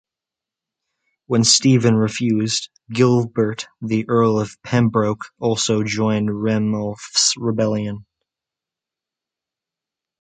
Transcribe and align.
When 1.27 1.43
Stephen 1.43 1.93
refused, 1.95 2.69
Gilbert 2.91 3.67
the 3.83 4.09
Earl 4.09 4.39
of 4.39 4.57
Pembroke 4.63 5.25
also 5.39 5.83
joined 5.83 6.41
Ranulph's 6.43 7.35
rebellion. 7.37 8.07